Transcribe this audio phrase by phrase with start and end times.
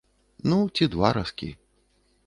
[0.53, 1.55] Ну ці два разкі.